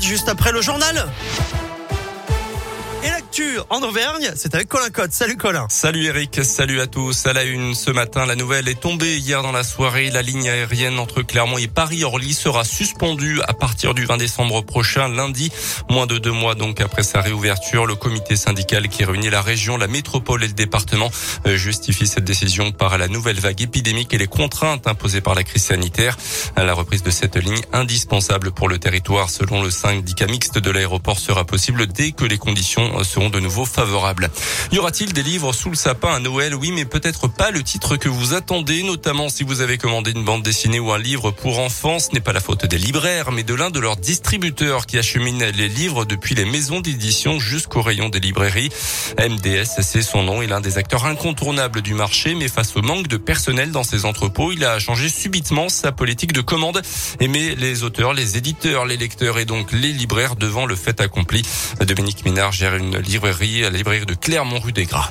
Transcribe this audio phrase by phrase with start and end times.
[0.00, 1.06] juste après le journal.
[3.04, 5.10] Et l'actu en Auvergne, c'est avec Colin Cotte.
[5.10, 5.66] Salut Colin.
[5.68, 7.26] Salut Eric, salut à tous.
[7.26, 10.10] À la une ce matin, la nouvelle est tombée hier dans la soirée.
[10.10, 15.08] La ligne aérienne entre Clermont et Paris-Orly sera suspendue à partir du 20 décembre prochain,
[15.08, 15.50] lundi.
[15.90, 19.76] Moins de deux mois donc après sa réouverture, le comité syndical qui réunit la région,
[19.76, 21.10] la métropole et le département
[21.46, 25.42] euh, justifie cette décision par la nouvelle vague épidémique et les contraintes imposées par la
[25.42, 26.16] crise sanitaire.
[26.56, 31.18] La reprise de cette ligne indispensable pour le territoire, selon le syndicat mixte de l'aéroport,
[31.18, 34.30] sera possible dès que les conditions seront de nouveau favorables.
[34.70, 36.54] Y aura-t-il des livres sous le sapin à Noël?
[36.54, 40.24] Oui, mais peut-être pas le titre que vous attendez, notamment si vous avez commandé une
[40.24, 41.98] bande dessinée ou un livre pour enfants.
[41.98, 45.44] Ce n'est pas la faute des libraires, mais de l'un de leurs distributeurs qui achemine
[45.44, 48.70] les livres depuis les maisons d'édition jusqu'au rayon des librairies.
[49.18, 50.42] MDS, c'est son nom.
[50.42, 54.04] Est un des acteurs incontournables du marché, mais face au manque de personnel dans ses
[54.04, 56.82] entrepôts, il a changé subitement sa politique de commande
[57.20, 61.00] et met les auteurs, les éditeurs, les lecteurs et donc les libraires devant le fait
[61.00, 61.42] accompli.
[61.80, 65.10] Dominique Minard gère librairie, la librairie de Clermont rue des Gras.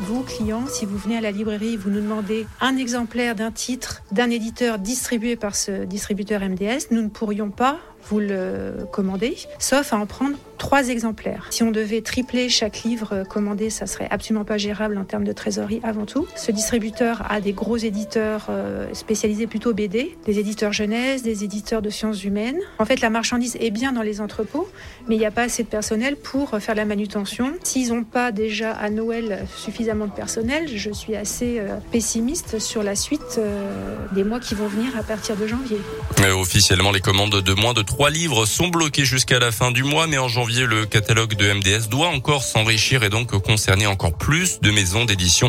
[0.00, 4.02] Vous, clients, si vous venez à la librairie, vous nous demandez un exemplaire d'un titre
[4.12, 9.92] d'un éditeur distribué par ce distributeur MDS, nous ne pourrions pas vous le commander, sauf
[9.92, 11.46] à en prendre trois exemplaires.
[11.50, 15.32] Si on devait tripler chaque livre commandé, ça serait absolument pas gérable en termes de
[15.32, 16.26] trésorerie avant tout.
[16.36, 21.82] Ce distributeur a des gros éditeurs euh, spécialisés plutôt BD, des éditeurs jeunesse, des éditeurs
[21.82, 22.58] de sciences humaines.
[22.78, 24.68] En fait, la marchandise est bien dans les entrepôts,
[25.08, 27.52] mais il n'y a pas assez de personnel pour faire la manutention.
[27.62, 32.82] S'ils n'ont pas déjà à Noël suffisamment de personnel, je suis assez euh, pessimiste sur
[32.82, 35.78] la suite euh, des mois qui vont venir à partir de janvier.
[36.20, 39.84] Mais officiellement, les commandes de moins de trois livres sont bloquées jusqu'à la fin du
[39.84, 44.18] mois, mais en janvier, le catalogue de MDS doit encore s'enrichir et donc concerner encore
[44.18, 45.48] plus de maisons d'édition.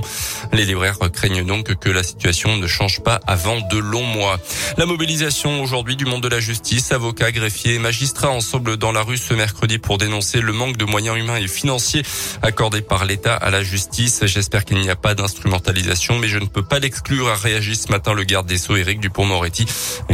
[0.54, 4.38] Les libraires craignent donc que la situation ne change pas avant de longs mois.
[4.78, 9.18] La mobilisation aujourd'hui du monde de la justice, avocats, greffiers, magistrats ensemble dans la rue
[9.18, 12.04] ce mercredi pour dénoncer le manque de moyens humains et financiers
[12.44, 14.24] accordés par l'État à la justice.
[14.24, 17.92] J'espère qu'il n'y a pas d'instrumentalisation, mais je ne peux pas l'exclure, a réagi ce
[17.92, 19.66] matin le garde des Sceaux Éric Dupont-Moretti,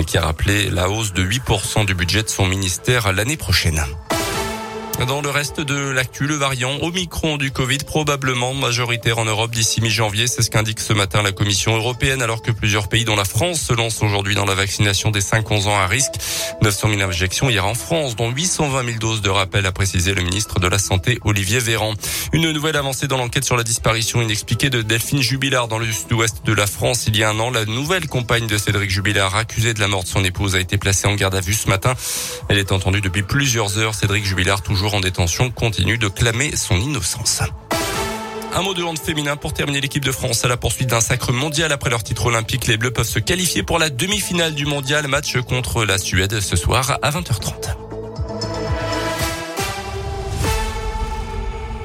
[0.08, 3.84] qui a rappelé la hausse de 8% du budget de son ministère l'année prochaine.
[5.08, 9.82] Dans le reste de l'actu, le variant Omicron du Covid probablement majoritaire en Europe d'ici
[9.82, 10.28] mi-janvier.
[10.28, 13.60] C'est ce qu'indique ce matin la Commission européenne alors que plusieurs pays dont la France
[13.62, 16.14] se lancent aujourd'hui dans la vaccination des 5-11 ans à risque.
[16.62, 20.22] 900 000 injections hier en France, dont 820 000 doses de rappel, a précisé le
[20.22, 21.94] ministre de la Santé Olivier Véran.
[22.32, 26.46] Une nouvelle avancée dans l'enquête sur la disparition inexpliquée de Delphine Jubilard dans le sud-ouest
[26.46, 27.50] de la France il y a un an.
[27.50, 30.78] La nouvelle compagne de Cédric Jubilard, accusée de la mort de son épouse, a été
[30.78, 31.96] placée en garde à vue ce matin.
[32.50, 33.96] Elle est entendue depuis plusieurs heures.
[33.96, 34.62] Cédric Jubilard,
[34.94, 37.42] en détention continue de clamer son innocence.
[38.54, 41.32] Un mot de hand féminin pour terminer l'équipe de France à la poursuite d'un sacre
[41.32, 42.68] mondial après leur titre olympique.
[42.68, 46.56] Les Bleus peuvent se qualifier pour la demi-finale du mondial match contre la Suède ce
[46.56, 47.71] soir à 20h30.